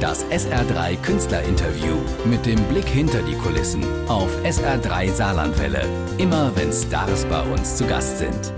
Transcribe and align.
Das 0.00 0.24
SR3 0.26 0.96
Künstlerinterview 1.02 1.96
mit 2.24 2.46
dem 2.46 2.62
Blick 2.68 2.86
hinter 2.88 3.20
die 3.22 3.34
Kulissen 3.34 3.84
auf 4.08 4.30
SR3 4.44 5.10
Saarlandwelle. 5.10 5.84
Immer 6.18 6.54
wenn 6.54 6.72
Stars 6.72 7.24
bei 7.24 7.42
uns 7.42 7.76
zu 7.76 7.84
Gast 7.84 8.18
sind. 8.18 8.52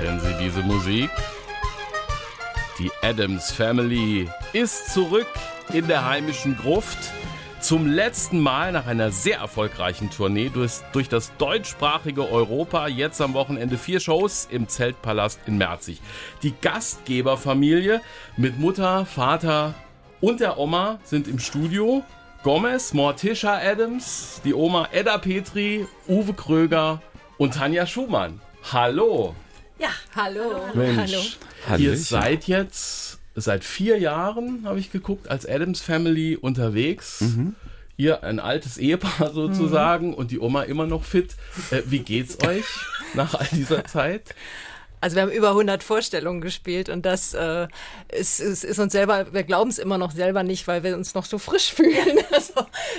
Kennen 0.00 0.20
Sie 0.20 0.44
diese 0.44 0.62
Musik? 0.62 1.10
Die 2.78 2.92
Adams 3.02 3.50
Family 3.50 4.28
ist 4.52 4.94
zurück 4.94 5.26
in 5.72 5.88
der 5.88 6.08
heimischen 6.08 6.56
Gruft. 6.56 6.98
Zum 7.62 7.86
letzten 7.86 8.40
Mal 8.40 8.72
nach 8.72 8.88
einer 8.88 9.12
sehr 9.12 9.38
erfolgreichen 9.38 10.10
Tournee 10.10 10.50
durch, 10.52 10.80
durch 10.92 11.08
das 11.08 11.30
deutschsprachige 11.38 12.28
Europa. 12.28 12.88
Jetzt 12.88 13.20
am 13.20 13.34
Wochenende 13.34 13.78
vier 13.78 14.00
Shows 14.00 14.48
im 14.50 14.66
Zeltpalast 14.66 15.38
in 15.46 15.58
Merzig. 15.58 16.00
Die 16.42 16.54
Gastgeberfamilie 16.60 18.00
mit 18.36 18.58
Mutter, 18.58 19.06
Vater 19.06 19.74
und 20.20 20.40
der 20.40 20.58
Oma 20.58 20.98
sind 21.04 21.28
im 21.28 21.38
Studio. 21.38 22.02
Gomez, 22.42 22.94
Morticia 22.94 23.56
Adams, 23.58 24.40
die 24.44 24.54
Oma 24.54 24.88
Edda 24.90 25.18
Petri, 25.18 25.86
Uwe 26.08 26.34
Kröger 26.34 27.00
und 27.38 27.54
Tanja 27.54 27.86
Schumann. 27.86 28.40
Hallo. 28.72 29.36
Ja, 29.78 29.90
hallo. 30.16 30.62
Mensch, 30.74 31.38
Hallo. 31.68 31.80
ihr 31.80 31.96
seid 31.96 32.48
jetzt 32.48 33.21
seit 33.34 33.64
vier 33.64 33.98
Jahren, 33.98 34.62
habe 34.64 34.78
ich 34.78 34.90
geguckt, 34.92 35.28
als 35.30 35.46
Adams 35.46 35.80
Family 35.80 36.36
unterwegs. 36.36 37.20
Ihr 37.96 38.22
ein 38.24 38.40
altes 38.40 38.78
Ehepaar 38.78 39.32
sozusagen 39.32 40.14
und 40.14 40.30
die 40.30 40.40
Oma 40.40 40.62
immer 40.62 40.86
noch 40.86 41.04
fit. 41.04 41.36
Äh, 41.70 41.82
wie 41.86 42.00
geht's 42.00 42.42
euch 42.44 42.64
nach 43.14 43.34
all 43.34 43.48
dieser 43.52 43.84
Zeit? 43.84 44.34
Also 45.02 45.16
wir 45.16 45.22
haben 45.22 45.32
über 45.32 45.48
100 45.48 45.82
Vorstellungen 45.82 46.40
gespielt 46.40 46.88
und 46.88 47.04
das 47.04 47.34
äh, 47.34 47.66
ist, 48.12 48.38
ist, 48.38 48.62
ist 48.62 48.78
uns 48.78 48.92
selber, 48.92 49.32
wir 49.32 49.42
glauben 49.42 49.68
es 49.68 49.80
immer 49.80 49.98
noch 49.98 50.12
selber 50.12 50.44
nicht, 50.44 50.68
weil 50.68 50.84
wir 50.84 50.96
uns 50.96 51.14
noch 51.14 51.24
so 51.24 51.38
frisch 51.38 51.72
fühlen. 51.74 52.18
Also 52.30 52.52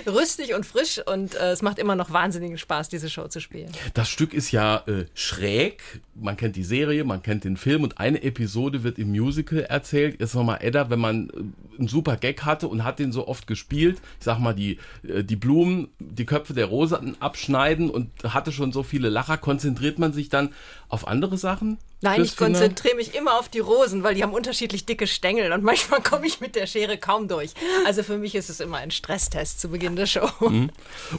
rüstig 0.06 0.54
und 0.54 0.66
frisch 0.66 1.00
und 1.06 1.36
äh, 1.36 1.52
es 1.52 1.62
macht 1.62 1.80
immer 1.80 1.96
noch 1.96 2.12
wahnsinnigen 2.12 2.58
Spaß, 2.58 2.90
diese 2.90 3.10
Show 3.10 3.30
zu 3.30 3.40
spielen. 3.40 3.72
Das 3.94 4.10
Stück 4.10 4.34
ist 4.34 4.52
ja 4.52 4.84
äh, 4.86 5.06
schräg. 5.14 5.82
Man 6.14 6.36
kennt 6.36 6.58
die 6.58 6.66
Serie, 6.66 7.06
man 7.06 7.24
kennt 7.24 7.46
den 7.46 7.56
Film 7.56 7.84
und 7.84 8.00
eine 8.00 8.22
Episode 8.22 8.84
wird 8.84 9.00
im 9.00 9.12
Musical 9.12 9.62
erzählt. 9.62 10.20
Jetzt 10.20 10.36
nochmal 10.36 10.58
Edda, 10.62 10.90
wenn 10.90 11.00
man 11.00 11.30
äh, 11.30 11.73
einen 11.78 11.88
super 11.88 12.18
Gag 12.18 12.44
hatte 12.44 12.68
und 12.68 12.84
hat 12.84 13.00
den 13.00 13.12
so 13.12 13.28
oft 13.28 13.48
gespielt, 13.48 14.02
ich 14.20 14.26
sag 14.26 14.40
mal, 14.40 14.54
die, 14.54 14.80
äh, 15.08 15.24
die 15.24 15.36
Blumen, 15.36 15.90
die 16.00 16.26
Köpfe 16.26 16.54
der 16.54 16.66
Rosen 16.66 17.22
abschneiden 17.22 17.90
und 17.90 18.10
hatte 18.24 18.52
schon 18.52 18.72
so 18.72 18.84
viele 18.84 19.10
Lacher, 19.10 19.38
konzentriert 19.38 20.00
man 20.00 20.14
sich 20.14 20.30
dann 20.30 20.54
auf 20.90 21.08
andere 21.08 21.38
Sachen? 21.38 21.78
Nein, 22.02 22.22
ich 22.22 22.36
konzentriere 22.36 22.96
mich 22.96 23.16
immer 23.16 23.40
auf 23.40 23.48
die 23.48 23.60
Rosen, 23.60 24.04
weil 24.04 24.14
die 24.14 24.24
haben 24.24 24.34
unterschiedlich 24.34 24.86
dicke 24.86 25.08
Stängel 25.08 25.52
und 25.54 25.64
manchmal 25.64 26.02
komme 26.02 26.28
ich 26.28 26.42
mit 26.42 26.56
der 26.56 26.68
Schere 26.68 26.98
kaum 26.98 27.28
durch. 27.28 27.54
Also 27.86 28.04
für 28.04 28.18
mich 28.18 28.36
ist 28.36 28.50
es 28.50 28.60
immer 28.60 28.78
ein 28.78 28.92
Stresstest 28.92 29.62
zu 29.62 29.70
Beginn 29.70 29.96
der 29.96 30.06
Show. 30.06 30.30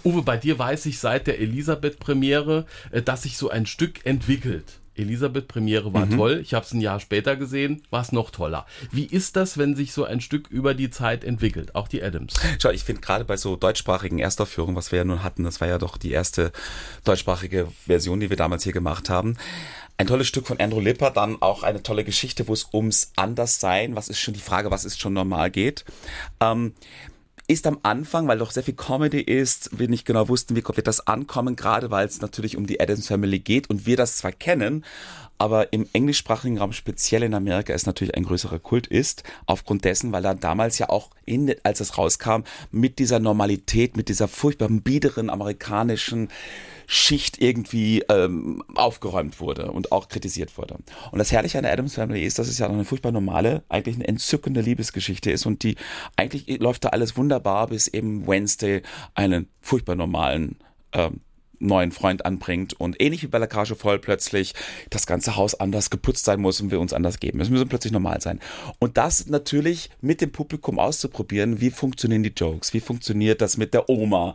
Uwe, 0.04 0.22
bei 0.22 0.36
dir 0.36 0.58
weiß 0.58 0.86
ich 0.86 0.98
seit 0.98 1.26
der 1.26 1.40
Elisabeth-Premiere, 1.40 2.66
äh, 2.90 3.02
dass 3.02 3.22
sich 3.22 3.38
so 3.38 3.48
ein 3.48 3.66
Stück 3.66 4.04
entwickelt. 4.04 4.80
Elisabeth-Premiere 4.96 5.92
war 5.92 6.08
toll. 6.08 6.40
Ich 6.42 6.54
habe 6.54 6.64
es 6.64 6.72
ein 6.72 6.80
Jahr 6.80 7.00
später 7.00 7.36
gesehen, 7.36 7.82
war 7.90 8.02
es 8.02 8.12
noch 8.12 8.30
toller. 8.30 8.66
Wie 8.90 9.04
ist 9.04 9.36
das, 9.36 9.58
wenn 9.58 9.74
sich 9.74 9.92
so 9.92 10.04
ein 10.04 10.20
Stück 10.20 10.48
über 10.48 10.74
die 10.74 10.90
Zeit 10.90 11.24
entwickelt? 11.24 11.74
Auch 11.74 11.88
die 11.88 12.02
Adams. 12.02 12.34
Schau, 12.60 12.70
ich 12.70 12.84
finde 12.84 13.00
gerade 13.00 13.24
bei 13.24 13.36
so 13.36 13.56
deutschsprachigen 13.56 14.18
Erstaufführungen, 14.18 14.76
was 14.76 14.92
wir 14.92 14.98
ja 14.98 15.04
nun 15.04 15.22
hatten, 15.22 15.44
das 15.44 15.60
war 15.60 15.68
ja 15.68 15.78
doch 15.78 15.96
die 15.96 16.12
erste 16.12 16.52
deutschsprachige 17.04 17.68
Version, 17.86 18.20
die 18.20 18.30
wir 18.30 18.36
damals 18.36 18.64
hier 18.64 18.72
gemacht 18.72 19.08
haben. 19.10 19.36
Ein 19.96 20.08
tolles 20.08 20.26
Stück 20.26 20.46
von 20.46 20.58
Andrew 20.58 20.80
Lipper, 20.80 21.10
dann 21.10 21.40
auch 21.40 21.62
eine 21.62 21.82
tolle 21.82 22.02
Geschichte, 22.02 22.48
wo 22.48 22.52
es 22.52 22.68
ums 22.72 23.12
Anderssein, 23.14 23.94
was 23.94 24.08
ist 24.08 24.18
schon 24.18 24.34
die 24.34 24.40
Frage, 24.40 24.72
was 24.72 24.84
ist 24.84 25.00
schon 25.00 25.12
normal 25.12 25.52
geht. 25.52 25.84
Ähm, 26.40 26.74
ist 27.46 27.66
am 27.66 27.78
Anfang, 27.82 28.26
weil 28.26 28.38
doch 28.38 28.50
sehr 28.50 28.62
viel 28.62 28.74
Comedy 28.74 29.20
ist, 29.20 29.78
wir 29.78 29.88
nicht 29.88 30.06
genau 30.06 30.28
wussten, 30.28 30.56
wie 30.56 30.62
wird 30.64 30.86
das 30.86 31.06
ankommen, 31.06 31.56
gerade 31.56 31.90
weil 31.90 32.06
es 32.06 32.20
natürlich 32.20 32.56
um 32.56 32.66
die 32.66 32.80
Adams 32.80 33.06
Family 33.06 33.38
geht 33.38 33.68
und 33.68 33.86
wir 33.86 33.96
das 33.96 34.16
zwar 34.16 34.32
kennen, 34.32 34.84
aber 35.38 35.72
im 35.72 35.86
englischsprachigen 35.92 36.58
Raum, 36.58 36.72
speziell 36.72 37.22
in 37.22 37.34
Amerika, 37.34 37.72
es 37.72 37.86
natürlich 37.86 38.14
ein 38.14 38.24
größerer 38.24 38.58
Kult 38.58 38.86
ist, 38.86 39.24
aufgrund 39.46 39.84
dessen, 39.84 40.12
weil 40.12 40.24
er 40.24 40.34
damals 40.34 40.78
ja 40.78 40.88
auch, 40.88 41.10
in, 41.24 41.54
als 41.62 41.80
es 41.80 41.98
rauskam, 41.98 42.42
mit 42.70 42.98
dieser 42.98 43.18
Normalität, 43.18 43.96
mit 43.96 44.08
dieser 44.08 44.28
furchtbaren, 44.28 44.82
biederen 44.82 45.30
amerikanischen 45.30 46.28
Schicht 46.86 47.40
irgendwie 47.40 48.02
ähm, 48.08 48.62
aufgeräumt 48.74 49.40
wurde 49.40 49.72
und 49.72 49.92
auch 49.92 50.08
kritisiert 50.08 50.56
wurde. 50.58 50.78
Und 51.10 51.18
das 51.18 51.32
Herrliche 51.32 51.58
an 51.58 51.64
der 51.64 51.72
Adams 51.72 51.94
Family 51.94 52.24
ist, 52.24 52.38
dass 52.38 52.48
es 52.48 52.58
ja 52.58 52.68
eine 52.68 52.84
furchtbar 52.84 53.12
normale, 53.12 53.62
eigentlich 53.68 53.96
eine 53.96 54.06
entzückende 54.06 54.60
Liebesgeschichte 54.60 55.30
ist 55.30 55.46
und 55.46 55.62
die 55.62 55.76
eigentlich 56.16 56.60
läuft 56.60 56.84
da 56.84 56.90
alles 56.90 57.16
wunderbar, 57.16 57.68
bis 57.68 57.88
eben 57.88 58.26
Wednesday 58.26 58.82
einen 59.14 59.48
furchtbar 59.60 59.94
normalen 59.94 60.58
ähm, 60.92 61.20
neuen 61.64 61.92
Freund 61.92 62.24
anbringt 62.24 62.74
und 62.74 63.00
ähnlich 63.00 63.22
wie 63.22 63.26
bei 63.26 63.38
La 63.38 63.46
Cage 63.46 63.74
voll 63.74 63.98
plötzlich 63.98 64.54
das 64.90 65.06
ganze 65.06 65.36
Haus 65.36 65.58
anders 65.58 65.90
geputzt 65.90 66.24
sein 66.24 66.40
muss 66.40 66.60
und 66.60 66.70
wir 66.70 66.80
uns 66.80 66.92
anders 66.92 67.20
geben. 67.20 67.40
Es 67.40 67.50
müssen 67.50 67.68
plötzlich 67.68 67.92
normal 67.92 68.20
sein. 68.20 68.40
Und 68.78 68.96
das 68.96 69.26
natürlich 69.26 69.90
mit 70.00 70.20
dem 70.20 70.32
Publikum 70.32 70.78
auszuprobieren, 70.78 71.60
wie 71.60 71.70
funktionieren 71.70 72.22
die 72.22 72.32
Jokes, 72.36 72.72
wie 72.74 72.80
funktioniert 72.80 73.40
das 73.40 73.56
mit 73.56 73.74
der 73.74 73.88
Oma, 73.88 74.34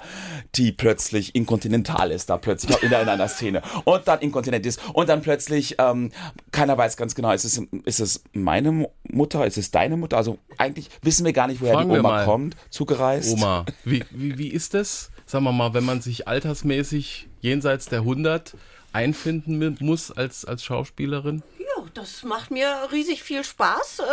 die 0.55 0.71
plötzlich 0.71 1.35
inkontinental 1.35 2.11
ist, 2.11 2.29
da 2.29 2.37
plötzlich 2.37 2.81
in 2.83 2.93
einer 2.93 3.27
Szene 3.27 3.61
und 3.85 4.07
dann 4.07 4.19
inkontinent 4.19 4.65
ist 4.65 4.81
und 4.93 5.09
dann 5.09 5.21
plötzlich 5.21 5.75
ähm, 5.79 6.11
keiner 6.51 6.77
weiß 6.77 6.97
ganz 6.97 7.15
genau, 7.15 7.31
ist 7.31 7.45
es, 7.45 7.61
ist 7.85 7.99
es 7.99 8.23
meine 8.33 8.89
Mutter, 9.03 9.45
ist 9.45 9.57
es 9.57 9.71
deine 9.71 9.97
Mutter? 9.97 10.17
Also 10.17 10.39
eigentlich 10.57 10.89
wissen 11.01 11.25
wir 11.25 11.33
gar 11.33 11.47
nicht, 11.47 11.61
woher 11.61 11.73
Fragen 11.73 11.89
die 11.89 11.95
wir 11.95 11.99
Oma 11.99 12.25
kommt, 12.25 12.55
zugereist. 12.69 13.33
Oma, 13.33 13.65
wie, 13.85 14.03
wie, 14.11 14.37
wie 14.37 14.49
ist 14.49 14.73
das? 14.73 15.11
Sagen 15.29 15.43
wir 15.43 15.51
mal, 15.51 15.75
wenn 15.75 15.85
man 15.85 16.01
sich 16.01 16.27
altersmäßig 16.27 17.27
jenseits 17.41 17.85
der 17.85 17.99
100 17.99 18.57
einfinden 18.93 19.77
muss 19.79 20.09
als, 20.09 20.43
als 20.43 20.63
Schauspielerin? 20.63 21.43
Ja, 21.59 21.65
das 21.93 22.23
macht 22.23 22.51
mir 22.51 22.89
riesig 22.91 23.23
viel 23.23 23.43
Spaß, 23.43 23.99
äh, 23.99 24.03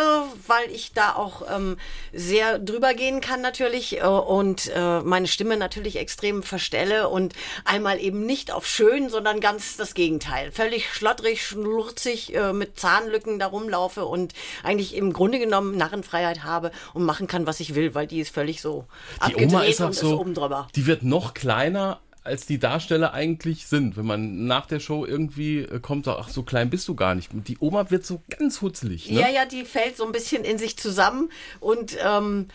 weil 0.47 0.71
ich 0.71 0.93
da 0.93 1.15
auch 1.15 1.43
ähm, 1.55 1.77
sehr 2.13 2.59
drüber 2.59 2.95
gehen 2.95 3.21
kann 3.21 3.41
natürlich 3.41 3.99
äh, 3.99 4.05
und 4.05 4.71
äh, 4.75 5.01
meine 5.01 5.27
Stimme 5.27 5.57
natürlich 5.57 5.97
extrem 5.97 6.43
verstelle 6.43 7.09
und 7.09 7.35
einmal 7.65 8.01
eben 8.01 8.25
nicht 8.27 8.51
auf 8.51 8.67
schön, 8.67 9.09
sondern 9.09 9.41
ganz 9.41 9.77
das 9.77 9.95
Gegenteil. 9.95 10.53
Völlig 10.53 10.93
schlottrig, 10.93 11.47
schlurzig, 11.47 12.33
mit 12.53 12.79
Zahnlücken 12.79 13.39
da 13.39 13.47
rumlaufe 13.47 14.05
und 14.05 14.33
eigentlich 14.63 14.95
im 14.95 15.13
Grunde 15.13 15.39
genommen 15.39 15.77
Narrenfreiheit 15.77 16.45
habe 16.45 16.71
und 16.95 17.05
machen 17.05 17.27
kann, 17.27 17.47
was 17.47 17.61
ich 17.61 17.75
will, 17.75 17.95
weil 17.95 18.07
die 18.07 18.21
ist 18.21 18.35
völlig 18.35 18.61
so 18.61 18.87
Die 19.17 19.23
abgedreht 19.23 19.49
Oma 19.49 19.65
ist 19.65 19.81
auch 19.81 19.87
und 19.87 19.95
so, 19.95 20.13
ist 20.13 20.19
oben 20.19 20.35
drüber. 20.35 20.69
die 20.75 20.87
wird 20.87 21.03
noch 21.03 21.35
kleiner 21.35 22.01
als 22.27 22.47
die 22.47 22.59
Darsteller 22.59 23.15
eigentlich 23.15 23.67
sind. 23.67 23.97
Wenn 23.97 24.07
man 24.07 24.47
nach 24.47 24.67
der 24.67 24.81
Show 24.81 25.07
irgendwie 25.07 25.61
äh, 25.61 25.81
kommt, 25.81 26.05
sagt, 26.05 26.21
ach, 26.21 26.29
so 26.29 26.43
klein 26.43 26.69
bist 26.69 26.87
du 26.89 26.95
gar 26.95 27.15
nicht. 27.15 27.31
Die 27.33 27.57
Oma 27.61 27.91
wird 27.91 28.05
so 28.05 28.23
ganz 28.29 28.61
hutzelig. 28.61 29.11
Ne? 29.11 29.21
Ja, 29.21 29.29
ja, 29.29 29.47
die 29.47 29.65
fällt 29.65 29.97
so 29.97 30.05
ein 30.05 30.13
bisschen 30.13 30.45
in 30.45 30.59
sich 30.59 30.77
zusammen 30.77 31.31
und 31.61 31.97
ähm, 32.05 32.49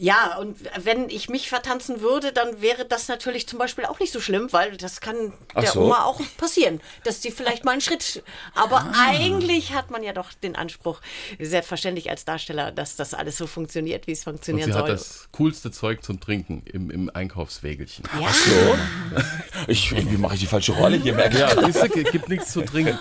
ja, 0.00 0.38
und 0.38 0.56
wenn 0.78 1.10
ich 1.10 1.28
mich 1.28 1.48
vertanzen 1.48 2.00
würde, 2.00 2.32
dann 2.32 2.62
wäre 2.62 2.84
das 2.84 3.08
natürlich 3.08 3.48
zum 3.48 3.58
Beispiel 3.58 3.84
auch 3.84 3.98
nicht 3.98 4.12
so 4.12 4.20
schlimm, 4.20 4.52
weil 4.52 4.76
das 4.76 5.00
kann 5.00 5.32
Ach 5.54 5.62
der 5.62 5.72
so. 5.72 5.82
Oma 5.82 6.04
auch 6.04 6.20
passieren, 6.36 6.80
dass 7.02 7.20
sie 7.20 7.32
vielleicht 7.32 7.64
mal 7.64 7.72
einen 7.72 7.80
Schritt. 7.80 8.22
Aber 8.54 8.92
eigentlich 8.96 9.74
hat 9.74 9.90
man 9.90 10.04
ja 10.04 10.12
doch 10.12 10.32
den 10.32 10.54
Anspruch, 10.54 11.00
selbstverständlich 11.40 12.10
als 12.10 12.24
Darsteller, 12.24 12.70
dass 12.70 12.94
das 12.94 13.12
alles 13.12 13.36
so 13.36 13.48
funktioniert, 13.48 14.06
wie 14.06 14.12
es 14.12 14.20
Und 14.20 14.34
funktionieren 14.34 14.72
sie 14.72 14.78
hat 14.78 14.86
soll. 14.86 14.94
das 14.94 15.28
coolste 15.32 15.72
Zeug 15.72 16.04
zum 16.04 16.20
Trinken 16.20 16.62
im, 16.66 16.90
im 16.90 17.10
Einkaufswägelchen. 17.12 18.04
ja, 18.20 18.28
Ich, 19.66 19.90
irgendwie 19.90 20.16
mache 20.16 20.34
ich 20.34 20.40
die 20.40 20.46
falsche 20.46 20.72
Rolle 20.72 20.96
hier, 20.96 21.14
merke 21.14 21.34
ich. 21.34 21.40
Ja, 21.40 21.54
du, 21.54 21.88
gibt 22.12 22.28
nichts 22.28 22.52
zu 22.52 22.62
trinken. 22.62 22.98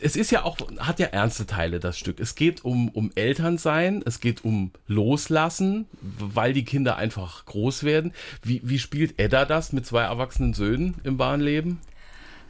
Es 0.00 0.14
ist 0.14 0.30
ja 0.30 0.44
auch, 0.44 0.58
hat 0.78 0.98
ja 0.98 1.06
ernste 1.06 1.46
Teile, 1.46 1.80
das 1.80 1.98
Stück. 1.98 2.20
Es 2.20 2.34
geht 2.34 2.64
um, 2.64 2.90
um 2.90 3.10
Elternsein, 3.14 4.02
es 4.04 4.20
geht 4.20 4.44
um 4.44 4.72
Loslassen, 4.86 5.86
weil 6.20 6.52
die 6.52 6.64
Kinder 6.64 6.96
einfach 6.96 7.44
groß 7.44 7.84
werden. 7.84 8.12
Wie, 8.42 8.60
wie 8.64 8.78
spielt 8.78 9.18
Edda 9.18 9.44
das 9.44 9.72
mit 9.72 9.86
zwei 9.86 10.02
erwachsenen 10.02 10.54
Söhnen 10.54 10.96
im 11.04 11.18
wahren 11.18 11.40
Leben? 11.40 11.80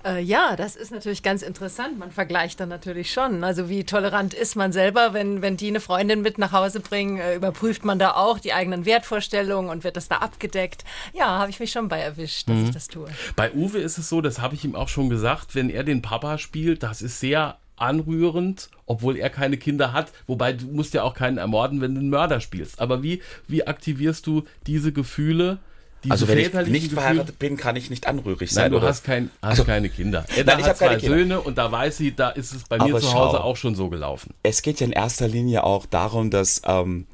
Äh, 0.04 0.22
ja, 0.22 0.54
das 0.56 0.76
ist 0.76 0.92
natürlich 0.92 1.22
ganz 1.22 1.42
interessant. 1.42 1.98
Man 1.98 2.10
vergleicht 2.10 2.60
dann 2.60 2.68
natürlich 2.68 3.12
schon. 3.12 3.42
Also 3.42 3.68
wie 3.68 3.84
tolerant 3.84 4.32
ist 4.32 4.54
man 4.54 4.72
selber, 4.72 5.12
wenn, 5.12 5.42
wenn 5.42 5.56
die 5.56 5.68
eine 5.68 5.80
Freundin 5.80 6.22
mit 6.22 6.38
nach 6.38 6.52
Hause 6.52 6.80
bringen, 6.80 7.18
äh, 7.18 7.34
überprüft 7.34 7.84
man 7.84 7.98
da 7.98 8.12
auch 8.12 8.38
die 8.38 8.52
eigenen 8.52 8.84
Wertvorstellungen 8.84 9.70
und 9.70 9.84
wird 9.84 9.96
das 9.96 10.08
da 10.08 10.16
abgedeckt. 10.16 10.84
Ja, 11.12 11.38
habe 11.38 11.50
ich 11.50 11.58
mich 11.58 11.72
schon 11.72 11.88
bei 11.88 12.00
erwischt, 12.00 12.48
dass 12.48 12.58
ich 12.58 12.70
das 12.70 12.88
tue. 12.88 13.08
Bei 13.34 13.52
Uwe 13.52 13.78
ist 13.78 13.98
es 13.98 14.08
so, 14.08 14.20
das 14.20 14.40
habe 14.40 14.54
ich 14.54 14.64
ihm 14.64 14.76
auch 14.76 14.88
schon 14.88 15.10
gesagt, 15.10 15.54
wenn 15.54 15.68
er 15.68 15.84
den 15.84 16.00
Papa 16.00 16.38
spielt, 16.38 16.82
das 16.82 17.02
ist 17.02 17.18
sehr 17.20 17.58
anrührend, 17.80 18.70
obwohl 18.86 19.16
er 19.16 19.30
keine 19.30 19.56
Kinder 19.56 19.92
hat. 19.92 20.12
Wobei 20.26 20.52
du 20.52 20.66
musst 20.66 20.94
ja 20.94 21.02
auch 21.02 21.14
keinen 21.14 21.38
ermorden, 21.38 21.80
wenn 21.80 21.94
du 21.94 22.00
einen 22.00 22.10
Mörder 22.10 22.40
spielst. 22.40 22.80
Aber 22.80 23.02
wie, 23.02 23.22
wie 23.46 23.66
aktivierst 23.66 24.26
du 24.26 24.44
diese 24.66 24.92
Gefühle? 24.92 25.58
Diese 26.04 26.12
Also 26.12 26.28
wenn 26.28 26.38
ich 26.38 26.52
nicht 26.68 26.92
verheiratet 26.92 27.40
bin, 27.40 27.56
kann 27.56 27.74
ich 27.74 27.90
nicht 27.90 28.06
anrührig 28.06 28.52
sein. 28.52 28.64
Nein, 28.64 28.70
du 28.72 28.76
oder? 28.78 28.86
hast, 28.86 29.02
kein, 29.02 29.30
hast 29.42 29.66
keine 29.66 29.88
Kinder. 29.88 30.24
Edda 30.36 30.52
Nein, 30.52 30.60
ich 30.60 30.66
hat 30.66 30.78
zwei 30.78 30.94
Kinder. 30.94 31.16
Söhne 31.16 31.40
und 31.40 31.58
da 31.58 31.72
weiß 31.72 31.96
sie, 31.96 32.14
da 32.14 32.28
ist 32.30 32.54
es 32.54 32.64
bei 32.64 32.76
mir 32.78 32.84
Aber 32.84 33.00
zu 33.00 33.12
Hause 33.12 33.38
schau. 33.38 33.42
auch 33.42 33.56
schon 33.56 33.74
so 33.74 33.88
gelaufen. 33.88 34.32
es 34.44 34.62
geht 34.62 34.78
ja 34.78 34.86
in 34.86 34.92
erster 34.92 35.26
Linie 35.26 35.64
auch 35.64 35.86
darum, 35.86 36.30
dass 36.30 36.62
ähm, 36.66 37.06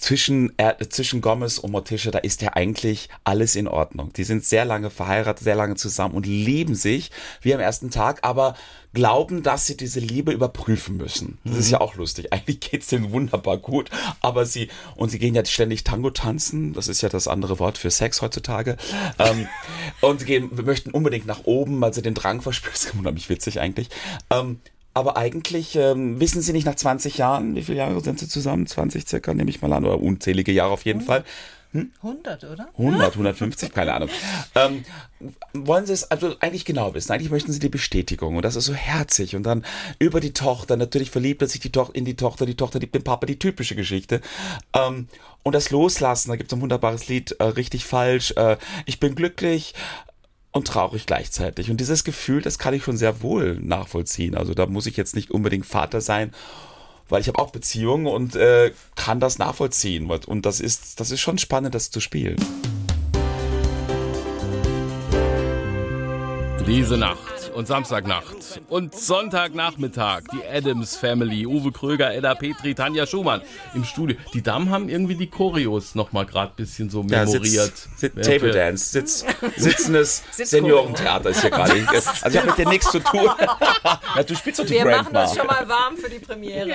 zwischen, 0.00 0.52
äh, 0.58 0.74
zwischen 0.88 1.20
Gomez 1.20 1.58
und 1.58 1.72
Morticia, 1.72 2.10
da 2.10 2.18
ist 2.18 2.42
ja 2.42 2.54
eigentlich 2.54 3.08
alles 3.24 3.54
in 3.54 3.68
Ordnung. 3.68 4.12
Die 4.14 4.24
sind 4.24 4.44
sehr 4.44 4.64
lange 4.64 4.90
verheiratet, 4.90 5.44
sehr 5.44 5.54
lange 5.54 5.76
zusammen 5.76 6.14
und 6.14 6.26
lieben 6.26 6.74
sich 6.74 7.10
wie 7.42 7.54
am 7.54 7.60
ersten 7.60 7.90
Tag, 7.90 8.20
aber 8.22 8.54
glauben, 8.92 9.42
dass 9.42 9.66
sie 9.66 9.76
diese 9.76 10.00
Liebe 10.00 10.32
überprüfen 10.32 10.96
müssen. 10.96 11.38
Das 11.44 11.58
ist 11.58 11.70
ja 11.70 11.80
auch 11.80 11.94
lustig. 11.94 12.32
Eigentlich 12.32 12.60
geht's 12.60 12.88
denen 12.88 13.12
wunderbar 13.12 13.58
gut, 13.58 13.90
aber 14.20 14.46
sie, 14.46 14.68
und 14.96 15.10
sie 15.10 15.18
gehen 15.18 15.34
ja 15.34 15.44
ständig 15.44 15.84
Tango 15.84 16.10
tanzen, 16.10 16.72
das 16.72 16.88
ist 16.88 17.02
ja 17.02 17.08
das 17.08 17.28
andere 17.28 17.58
Wort 17.58 17.78
für 17.78 17.90
Sex 17.90 18.22
heutzutage, 18.22 18.76
ähm, 19.18 19.46
und 20.00 20.20
sie 20.20 20.26
gehen, 20.26 20.50
wir 20.52 20.64
möchten 20.64 20.90
unbedingt 20.90 21.26
nach 21.26 21.44
oben, 21.44 21.80
weil 21.80 21.94
sie 21.94 22.02
den 22.02 22.14
Drang 22.14 22.40
verspüren, 22.40 22.72
das 22.74 22.86
ist 22.86 22.94
unheimlich 22.98 23.28
witzig 23.28 23.60
eigentlich. 23.60 23.88
Ähm, 24.30 24.60
aber 24.94 25.16
eigentlich 25.16 25.76
ähm, 25.76 26.20
wissen 26.20 26.42
sie 26.42 26.52
nicht 26.52 26.66
nach 26.66 26.74
20 26.74 27.18
Jahren, 27.18 27.54
wie 27.54 27.62
viele 27.62 27.78
Jahre 27.78 28.00
sind 28.00 28.18
sie 28.18 28.28
zusammen? 28.28 28.66
20 28.66 29.08
circa, 29.08 29.34
nehme 29.34 29.50
ich 29.50 29.62
mal 29.62 29.72
an, 29.72 29.84
oder 29.84 30.00
unzählige 30.00 30.52
Jahre 30.52 30.72
auf 30.72 30.84
jeden 30.84 31.00
Fall. 31.00 31.24
100, 31.72 32.44
oder? 32.44 32.68
100, 32.78 33.12
150, 33.12 33.72
keine 33.74 33.94
Ahnung. 33.94 34.08
Ähm, 34.56 34.84
wollen 35.52 35.86
Sie 35.86 35.92
es 35.92 36.10
also 36.10 36.34
eigentlich 36.40 36.64
genau 36.64 36.94
wissen? 36.94 37.12
Eigentlich 37.12 37.30
möchten 37.30 37.52
Sie 37.52 37.60
die 37.60 37.68
Bestätigung 37.68 38.34
und 38.34 38.44
das 38.44 38.56
ist 38.56 38.64
so 38.64 38.74
herzig 38.74 39.36
und 39.36 39.44
dann 39.44 39.64
über 40.00 40.20
die 40.20 40.32
Tochter, 40.32 40.76
natürlich 40.76 41.12
verliebt 41.12 41.42
er 41.42 41.48
sich 41.48 41.60
die 41.60 41.70
Tochter 41.70 41.94
in 41.94 42.04
die 42.04 42.16
Tochter, 42.16 42.44
die 42.44 42.56
Tochter 42.56 42.80
liebt 42.80 42.94
den 42.94 43.04
Papa, 43.04 43.26
die 43.26 43.38
typische 43.38 43.76
Geschichte. 43.76 44.20
Ähm, 44.74 45.06
und 45.44 45.54
das 45.54 45.70
Loslassen, 45.70 46.30
da 46.30 46.36
gibt 46.36 46.50
es 46.50 46.58
ein 46.58 46.60
wunderbares 46.60 47.06
Lied, 47.06 47.32
äh, 47.38 47.44
richtig 47.44 47.84
falsch. 47.84 48.32
Äh, 48.32 48.56
ich 48.84 48.98
bin 48.98 49.14
glücklich, 49.14 49.74
und 50.52 50.66
traurig 50.66 51.06
gleichzeitig. 51.06 51.70
Und 51.70 51.80
dieses 51.80 52.04
Gefühl, 52.04 52.42
das 52.42 52.58
kann 52.58 52.74
ich 52.74 52.82
schon 52.82 52.96
sehr 52.96 53.22
wohl 53.22 53.58
nachvollziehen. 53.60 54.34
Also 54.34 54.54
da 54.54 54.66
muss 54.66 54.86
ich 54.86 54.96
jetzt 54.96 55.14
nicht 55.14 55.30
unbedingt 55.30 55.66
Vater 55.66 56.00
sein, 56.00 56.32
weil 57.08 57.20
ich 57.20 57.28
habe 57.28 57.38
auch 57.38 57.50
Beziehungen 57.50 58.06
und 58.06 58.36
äh, 58.36 58.72
kann 58.96 59.20
das 59.20 59.38
nachvollziehen. 59.38 60.10
Und 60.10 60.46
das 60.46 60.60
ist, 60.60 61.00
das 61.00 61.10
ist 61.10 61.20
schon 61.20 61.38
spannend, 61.38 61.74
das 61.74 61.90
zu 61.90 62.00
spielen. 62.00 62.36
Diese 66.66 66.96
Nacht 66.96 67.39
und 67.54 67.66
Samstagnacht 67.66 68.60
und 68.68 68.94
Sonntagnachmittag. 68.94 70.22
Die 70.32 70.46
Adams 70.46 70.96
Family, 70.96 71.46
Uwe 71.46 71.72
Kröger, 71.72 72.14
Edda 72.14 72.34
Petri, 72.34 72.74
Tanja 72.74 73.06
Schumann 73.06 73.42
im 73.74 73.84
Studio. 73.84 74.16
Die 74.34 74.42
Damen 74.42 74.70
haben 74.70 74.88
irgendwie 74.88 75.14
die 75.14 75.26
Choreos 75.26 75.94
noch 75.94 76.12
mal 76.12 76.26
gerade 76.26 76.52
bisschen 76.56 76.90
so 76.90 77.02
memoriert. 77.02 77.44
Ja, 77.46 77.64
Sitz, 77.64 77.88
Sitz, 77.96 78.26
Table 78.26 78.50
Dance, 78.50 78.90
Sitz, 78.90 79.24
sitzendes 79.56 80.22
Seniorentheater 80.32 81.30
ist 81.30 81.40
hier 81.42 81.50
gerade. 81.50 81.72
Also 81.88 82.28
ich 82.28 82.36
habe 82.36 82.46
mit 82.48 82.58
dir 82.58 82.68
nichts 82.68 82.90
zu 82.90 83.00
tun. 83.00 83.28
ja, 84.16 84.22
du 84.22 84.36
spielst 84.36 84.60
doch 84.60 84.66
die 84.66 84.74
Wir 84.74 84.84
Grandma. 84.84 85.20
machen 85.20 85.28
uns 85.28 85.38
schon 85.38 85.46
mal 85.46 85.68
warm 85.68 85.96
für 85.96 86.10
die 86.10 86.18
Premiere. 86.18 86.70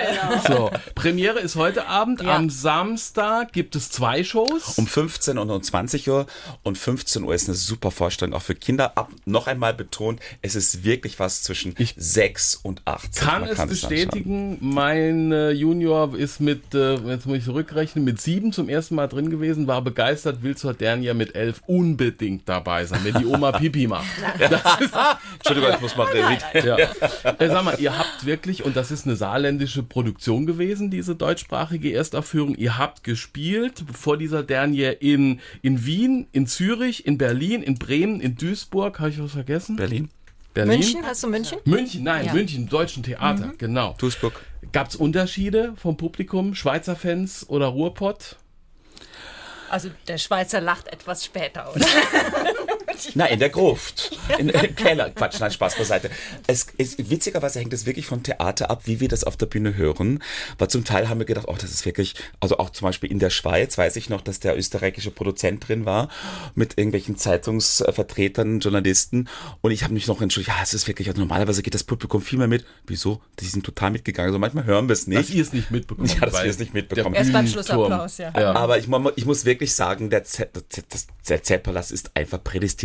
So, 0.48 0.72
Premiere 0.96 1.40
ist 1.40 1.56
heute 1.56 1.88
Abend. 1.88 2.22
Ja. 2.22 2.36
Am 2.36 2.50
Samstag 2.50 3.54
gibt 3.54 3.76
es 3.76 3.92
zwei 3.92 4.24
Shows. 4.24 4.78
Um 4.78 4.88
15 4.88 5.38
und 5.38 5.50
um 5.50 5.62
20 5.62 6.10
Uhr. 6.10 6.26
Und 6.64 6.78
15 6.78 7.24
Uhr 7.24 7.34
ist 7.34 7.48
eine 7.48 7.56
super 7.56 7.92
Vorstellung, 7.92 8.34
auch 8.34 8.42
für 8.42 8.56
Kinder. 8.56 8.98
Ab, 8.98 9.10
noch 9.26 9.48
einmal 9.48 9.74
betont, 9.74 10.20
es 10.42 10.56
ist 10.56 10.65
wirklich 10.84 11.20
was 11.20 11.44
zwischen 11.44 11.76
6 11.78 12.56
und 12.56 12.82
18. 12.86 13.26
kann 13.26 13.42
Man 13.42 13.50
es 13.50 13.60
anschauen. 13.60 13.70
bestätigen, 13.70 14.58
mein 14.62 15.32
äh, 15.32 15.52
Junior 15.52 16.16
ist 16.16 16.40
mit, 16.40 16.74
äh, 16.74 16.96
jetzt 16.96 17.26
muss 17.26 17.38
ich 17.38 17.46
zurückrechnen, 17.46 18.04
mit 18.04 18.22
sieben 18.22 18.52
zum 18.52 18.70
ersten 18.70 18.96
Mal 18.96 19.08
drin 19.08 19.30
gewesen, 19.30 19.68
war 19.68 19.82
begeistert, 19.82 20.44
will 20.44 20.56
zur 20.58 20.74
Dernier 20.74 21.14
mit 21.14 21.36
elf 21.36 21.62
unbedingt 21.68 22.48
dabei 22.50 22.86
sein, 22.86 23.02
wenn 23.04 23.16
die 23.16 23.26
Oma 23.26 23.52
Pipi 23.52 23.88
macht. 23.88 24.08
Entschuldigung, 25.36 25.72
ich 25.76 25.82
muss 25.82 25.96
mal 25.96 26.08
reden. 26.08 26.38
Ja. 26.66 26.78
Äh, 26.78 27.48
sag 27.48 27.64
mal, 27.64 27.80
ihr 27.80 27.98
habt 27.98 28.26
wirklich, 28.26 28.64
und 28.64 28.76
das 28.76 28.92
ist 28.92 29.06
eine 29.06 29.16
saarländische 29.16 29.84
Produktion 29.84 30.46
gewesen, 30.46 30.90
diese 30.90 31.16
deutschsprachige 31.16 31.94
Erstaufführung, 31.94 32.56
ihr 32.56 32.78
habt 32.78 33.04
gespielt 33.04 33.84
vor 33.92 34.18
dieser 34.18 34.44
Dernier 34.44 35.02
in, 35.02 35.40
in 35.62 35.86
Wien, 35.86 36.28
in 36.32 36.48
Zürich, 36.48 37.06
in 37.06 37.18
Berlin, 37.18 37.62
in 37.62 37.76
Bremen, 37.76 38.22
in 38.22 38.36
Duisburg, 38.36 39.00
habe 39.00 39.10
ich 39.10 39.22
was 39.22 39.32
vergessen? 39.32 39.76
Berlin, 39.76 40.10
Berlin? 40.56 40.80
München, 40.80 41.06
hast 41.06 41.22
du 41.22 41.28
München? 41.28 41.60
München, 41.66 42.04
nein, 42.04 42.26
Ja. 42.26 42.34
München, 42.34 42.68
Deutschen 42.68 43.04
Theater, 43.04 43.52
genau. 43.58 43.94
Duisburg. 44.00 44.34
Gab 44.72 44.88
es 44.88 44.96
Unterschiede 44.96 45.74
vom 45.76 45.98
Publikum, 45.98 46.56
Schweizer 46.56 46.96
Fans 46.96 47.48
oder 47.48 47.68
Ruhrpott? 47.68 48.38
Also 49.70 49.90
der 50.08 50.18
Schweizer 50.18 50.62
lacht 50.62 50.88
etwas 50.88 51.26
später, 51.26 51.72
oder? 51.76 51.86
Na, 53.14 53.26
in 53.26 53.40
der 53.40 53.50
Gruft. 53.50 54.18
In, 54.38 54.50
Im 54.50 54.76
Keller. 54.76 55.10
Quatsch, 55.10 55.40
nein, 55.40 55.52
Spaß 55.52 55.78
beiseite. 55.78 56.10
Es 56.48 56.68
ist, 56.78 57.10
witzigerweise 57.10 57.60
hängt 57.60 57.74
es 57.74 57.86
wirklich 57.86 58.06
vom 58.06 58.24
Theater 58.24 58.70
ab, 58.70 58.84
wie 58.86 59.00
wir 59.00 59.08
das 59.08 59.24
auf 59.24 59.38
der 59.38 59.46
Bühne 59.46 59.76
hören. 59.76 60.24
Weil 60.58 60.70
zum 60.70 60.84
Teil 60.84 61.10
haben 61.10 61.20
wir 61.20 61.26
gedacht, 61.26 61.48
oh, 61.48 61.56
das 61.60 61.72
ist 61.72 61.86
wirklich, 61.86 62.16
also 62.40 62.58
auch 62.58 62.70
zum 62.70 62.88
Beispiel 62.88 63.12
in 63.12 63.20
der 63.20 63.30
Schweiz 63.30 63.78
weiß 63.78 63.96
ich 63.98 64.10
noch, 64.10 64.22
dass 64.22 64.40
der 64.40 64.58
österreichische 64.58 65.12
Produzent 65.12 65.68
drin 65.68 65.86
war 65.86 66.10
mit 66.56 66.78
irgendwelchen 66.78 67.18
Zeitungsvertretern, 67.18 68.60
Journalisten. 68.60 69.28
Und 69.62 69.72
ich 69.72 69.84
habe 69.84 69.94
mich 69.94 70.08
noch 70.08 70.22
entschuldigt, 70.22 70.56
ja, 70.56 70.64
es 70.64 70.74
ist 70.74 70.88
wirklich, 70.88 71.08
also 71.08 71.20
normalerweise 71.20 71.62
geht 71.62 71.74
das 71.74 71.84
Publikum 71.84 72.22
viel 72.22 72.40
mehr 72.40 72.48
mit. 72.48 72.66
Wieso? 72.88 73.22
Die 73.40 73.46
sind 73.46 73.66
total 73.66 73.92
mitgegangen. 73.92 74.30
Also 74.30 74.40
manchmal 74.40 74.66
hören 74.66 74.88
wir 74.88 74.94
es 74.94 75.08
nicht. 75.08 75.20
Dass 75.20 75.30
ihr 75.30 75.42
es 75.42 75.54
nicht 75.54 75.72
mitbekommen 75.72 76.08
Ja, 76.08 76.26
dass 76.26 76.44
wir 76.44 76.50
es 76.50 76.60
nicht 76.60 76.74
mitbekommen. 76.74 77.16
Erst 77.16 77.34
beim 77.34 77.48
Schlussapplaus, 77.48 78.18
ja. 78.18 78.34
Aber 78.34 78.78
ich, 78.78 78.88
ich 79.16 79.26
muss 79.26 79.46
wirklich 79.46 79.76
sagen, 79.76 80.10
der, 80.10 80.24
Z, 80.24 80.50
der 81.30 81.42
ist 81.76 82.12
einfach 82.16 82.44
prädestiniert 82.44 82.85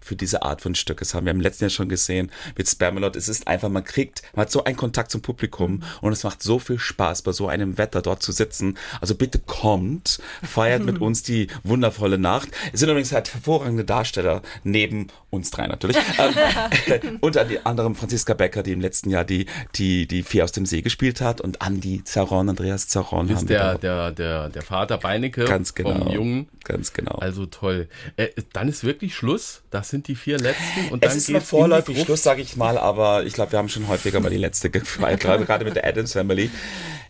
für 0.00 0.16
diese 0.16 0.42
Art 0.42 0.60
von 0.60 0.74
Stück. 0.74 0.98
Das 0.98 1.14
haben 1.14 1.26
wir 1.26 1.32
im 1.32 1.40
letzten 1.40 1.64
Jahr 1.64 1.70
schon 1.70 1.88
gesehen 1.88 2.30
mit 2.56 2.68
Spamalot. 2.68 3.16
Es 3.16 3.28
ist 3.28 3.46
einfach, 3.48 3.68
man 3.68 3.84
kriegt, 3.84 4.22
man 4.34 4.42
hat 4.42 4.52
so 4.52 4.64
einen 4.64 4.76
Kontakt 4.76 5.10
zum 5.10 5.22
Publikum 5.22 5.82
und 6.00 6.12
es 6.12 6.24
macht 6.24 6.42
so 6.42 6.58
viel 6.58 6.78
Spaß, 6.78 7.22
bei 7.22 7.32
so 7.32 7.48
einem 7.48 7.78
Wetter 7.78 8.02
dort 8.02 8.22
zu 8.22 8.32
sitzen. 8.32 8.78
Also 9.00 9.14
bitte 9.14 9.38
kommt, 9.38 10.20
feiert 10.42 10.84
mit 10.84 11.00
uns 11.00 11.22
die 11.22 11.48
wundervolle 11.64 12.18
Nacht. 12.18 12.48
Es 12.72 12.80
sind 12.80 12.88
übrigens 12.88 13.12
halt 13.12 13.32
hervorragende 13.32 13.84
Darsteller 13.84 14.42
neben 14.64 15.08
uns 15.30 15.50
drei 15.50 15.66
natürlich. 15.66 15.96
ähm, 16.18 17.18
unter 17.20 17.46
anderem 17.64 17.94
Franziska 17.94 18.34
Becker, 18.34 18.62
die 18.62 18.72
im 18.72 18.80
letzten 18.80 19.10
Jahr 19.10 19.24
die, 19.24 19.46
die, 19.74 20.06
die 20.06 20.22
Vier 20.22 20.44
aus 20.44 20.52
dem 20.52 20.66
See 20.66 20.82
gespielt 20.82 21.20
hat 21.20 21.40
und 21.40 21.62
Andi 21.62 22.04
Zaron, 22.04 22.48
Andreas 22.48 22.88
Zaron. 22.88 23.28
ist 23.28 23.48
der, 23.48 23.78
der, 23.78 24.12
der, 24.12 24.48
der 24.50 24.62
Vater 24.62 24.98
Beinecke 24.98 25.44
Ganz 25.44 25.74
genau. 25.74 25.98
vom 25.98 26.08
Jungen. 26.08 26.48
Ganz 26.64 26.92
genau. 26.92 27.16
Also 27.16 27.46
toll. 27.46 27.88
Äh, 28.16 28.28
dann 28.52 28.68
ist 28.68 28.84
wirklich 28.84 29.14
Schluss. 29.14 29.31
Das 29.70 29.88
sind 29.88 30.08
die 30.08 30.14
vier 30.14 30.38
letzten. 30.38 30.88
Und 30.90 31.04
es 31.04 31.08
dann 31.10 31.18
ist 31.18 31.28
die 31.28 31.40
vorläufig. 31.40 32.02
Schluss, 32.02 32.22
sage 32.22 32.42
ich 32.42 32.56
mal, 32.56 32.78
aber 32.78 33.24
ich 33.24 33.32
glaube, 33.32 33.52
wir 33.52 33.58
haben 33.58 33.68
schon 33.68 33.88
häufiger 33.88 34.20
mal 34.20 34.30
die 34.30 34.38
letzte 34.38 34.70
gefeiert, 34.70 35.20
gerade, 35.20 35.44
gerade 35.46 35.64
mit 35.64 35.76
der 35.76 35.86
Adams 35.86 36.12
Family. 36.12 36.50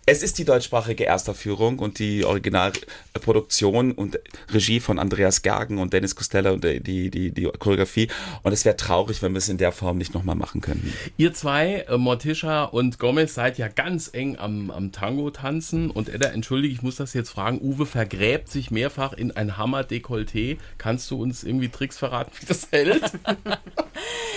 Es 0.04 0.24
ist 0.24 0.38
die 0.38 0.44
deutschsprachige 0.44 1.06
Erstaufführung 1.06 1.78
und 1.78 2.00
die 2.00 2.24
Originalproduktion 2.24 3.92
und 3.92 4.18
Regie 4.52 4.80
von 4.80 4.98
Andreas 4.98 5.42
Gergen 5.42 5.78
und 5.78 5.92
Dennis 5.92 6.16
Costello 6.16 6.54
und 6.54 6.64
die, 6.64 6.80
die, 6.80 7.30
die, 7.30 7.44
Choreografie. 7.44 8.08
Und 8.42 8.52
es 8.52 8.64
wäre 8.64 8.76
traurig, 8.76 9.22
wenn 9.22 9.30
wir 9.30 9.38
es 9.38 9.48
in 9.48 9.58
der 9.58 9.70
Form 9.70 9.98
nicht 9.98 10.12
nochmal 10.12 10.34
machen 10.34 10.60
könnten. 10.60 10.92
Ihr 11.18 11.32
zwei, 11.34 11.86
äh, 11.88 11.96
Morticia 11.98 12.64
und 12.64 12.98
Gomez, 12.98 13.34
seid 13.34 13.58
ja 13.58 13.68
ganz 13.68 14.10
eng 14.12 14.36
am, 14.38 14.72
am 14.72 14.90
Tango 14.90 15.30
tanzen. 15.30 15.88
Und 15.88 16.08
Edda, 16.08 16.30
entschuldige, 16.30 16.74
ich 16.74 16.82
muss 16.82 16.96
das 16.96 17.14
jetzt 17.14 17.30
fragen. 17.30 17.60
Uwe 17.60 17.86
vergräbt 17.86 18.48
sich 18.48 18.72
mehrfach 18.72 19.12
in 19.12 19.30
ein 19.30 19.56
Hammer-Dekolleté. 19.56 20.58
Kannst 20.78 21.12
du 21.12 21.22
uns 21.22 21.44
irgendwie 21.44 21.68
Tricks 21.68 21.96
verraten, 21.96 22.32
wie 22.40 22.46
das 22.46 22.66
hält? 22.72 23.04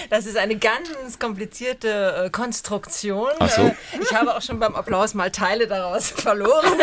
Das 0.10 0.26
ist 0.26 0.38
eine 0.38 0.58
ganz 0.58 1.18
komplizierte 1.20 2.26
äh, 2.26 2.30
Konstruktion. 2.30 3.30
Ach 3.40 3.50
so. 3.50 3.62
Äh, 3.64 3.74
Ich 4.02 4.14
habe 4.14 4.36
auch 4.36 4.42
schon 4.42 4.60
beim 4.60 4.76
Applaus 4.76 5.14
mal 5.14 5.32
Teile 5.56 5.68
daraus 5.68 6.10
verloren. 6.16 6.80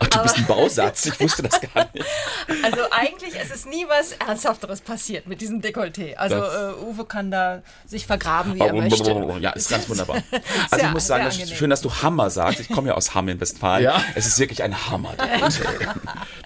Ach, 0.00 0.06
du 0.08 0.22
bist 0.22 0.36
ein 0.38 0.46
Bausatz, 0.46 1.06
ich 1.06 1.18
wusste 1.20 1.42
das 1.42 1.60
gar 1.60 1.88
nicht. 1.92 2.04
Also 2.62 2.78
eigentlich 2.90 3.34
ist 3.34 3.52
es 3.54 3.66
nie 3.66 3.86
was 3.88 4.12
Ernsthafteres 4.12 4.80
passiert 4.80 5.26
mit 5.26 5.40
diesem 5.40 5.60
Dekolleté. 5.60 6.14
Also 6.14 6.36
äh, 6.36 6.74
Uwe 6.84 7.04
kann 7.04 7.30
da 7.30 7.62
sich 7.86 8.06
vergraben, 8.06 8.54
wie 8.54 8.60
er 8.60 8.72
möchte. 8.72 9.10
Ja, 9.40 9.50
ist 9.50 9.68
ganz 9.70 9.88
wunderbar. 9.88 10.16
Also 10.70 10.76
Sehr- 10.76 10.86
ich 10.86 10.92
muss 10.92 11.06
sagen, 11.06 11.24
das 11.24 11.50
schön, 11.50 11.70
dass 11.70 11.80
du 11.80 11.90
Hammer 12.02 12.30
sagst. 12.30 12.60
Ich 12.60 12.68
komme 12.68 12.88
ja 12.88 12.94
aus 12.94 13.14
Hamm 13.14 13.28
in 13.28 13.40
Westfalen. 13.40 13.84
Ja. 13.84 14.00
Es 14.14 14.26
ist 14.26 14.38
wirklich 14.38 14.62
ein 14.62 14.88
Hammer. 14.90 15.14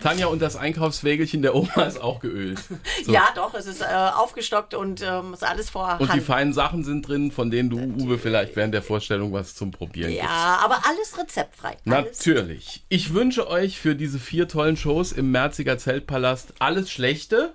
Tanja 0.03 0.27
und 0.27 0.41
das 0.41 0.57
Einkaufswägelchen 0.57 1.43
der 1.43 1.55
Oma 1.55 1.83
ist 1.83 2.01
auch 2.01 2.21
geölt. 2.21 2.59
So. 3.05 3.13
Ja, 3.13 3.29
doch, 3.35 3.55
es 3.55 3.67
ist 3.67 3.81
äh, 3.81 3.85
aufgestockt 3.85 4.75
und 4.75 5.03
ähm, 5.03 5.33
ist 5.33 5.45
alles 5.45 5.71
vorhanden. 5.71 6.03
Und 6.05 6.13
die 6.13 6.21
feinen 6.21 6.53
Sachen 6.53 6.85
sind 6.85 7.07
drin, 7.09 7.31
von 7.31 7.51
denen 7.51 7.71
du, 7.71 7.79
Uwe, 7.79 8.19
vielleicht 8.19 8.57
während 8.57 8.75
der 8.75 8.83
Vorstellung 8.83 9.33
was 9.33 9.55
zum 9.55 9.71
Probieren 9.71 10.11
gibst. 10.11 10.25
ja, 10.25 10.61
aber 10.63 10.83
alles 10.87 11.17
rezeptfrei. 11.19 11.77
Alles. 11.87 12.19
Natürlich. 12.19 12.85
Ich 12.89 13.15
wünsche 13.15 13.49
euch 13.49 13.79
für 13.79 13.95
diese 13.95 14.19
vier 14.19 14.49
tollen 14.49 14.77
Shows 14.77 15.13
im 15.13 15.31
Merziger 15.31 15.79
Zeltpalast 15.79 16.55
alles 16.59 16.91
Schlechte. 16.91 17.53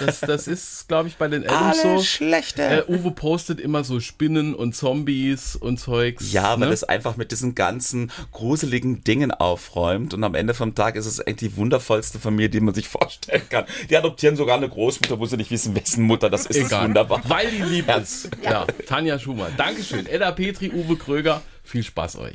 Das, 0.00 0.20
das 0.20 0.46
ist, 0.46 0.88
glaube 0.88 1.08
ich, 1.08 1.16
bei 1.16 1.28
den 1.28 1.48
Adams 1.48 1.82
so. 1.82 2.02
schlechte. 2.02 2.62
Äh, 2.62 2.84
Uwe 2.88 3.10
postet 3.10 3.60
immer 3.60 3.84
so 3.84 4.00
Spinnen 4.00 4.54
und 4.54 4.74
Zombies 4.74 5.56
und 5.56 5.78
Zeugs. 5.78 6.32
Ja, 6.32 6.58
weil 6.60 6.68
ne? 6.68 6.74
es 6.74 6.84
einfach 6.84 7.16
mit 7.16 7.32
diesen 7.32 7.54
ganzen 7.54 8.12
gruseligen 8.32 9.02
Dingen 9.02 9.30
aufräumt 9.30 10.14
und 10.14 10.24
am 10.24 10.34
Ende 10.34 10.54
vom 10.54 10.74
Tag 10.74 10.96
ist 10.96 11.06
es 11.06 11.20
eigentlich 11.20 11.52
die 11.52 11.56
wundervollste 11.56 12.18
Familie, 12.18 12.50
die 12.50 12.60
man 12.60 12.74
sich 12.74 12.88
vorstellen 12.88 13.48
kann. 13.48 13.64
Die 13.88 13.96
adoptieren 13.96 14.36
sogar 14.36 14.56
eine 14.56 14.68
Großmutter, 14.68 15.18
wo 15.18 15.26
sie 15.26 15.36
nicht 15.36 15.50
wissen, 15.50 15.74
wessen 15.74 16.04
Mutter 16.04 16.28
das 16.30 16.46
ist. 16.46 16.60
Das 16.60 16.66
Egal. 16.66 16.84
wunderbar. 16.84 17.22
Weil 17.26 17.50
die 17.50 17.62
lieb 17.62 17.88
ist. 17.96 18.30
Ja. 18.42 18.66
Tanja 18.86 19.18
Schumann. 19.18 19.52
Dankeschön. 19.56 20.06
Edda 20.06 20.32
Petri, 20.32 20.70
Uwe 20.70 20.96
Kröger. 20.96 21.42
Viel 21.64 21.82
Spaß 21.82 22.16
euch. 22.16 22.34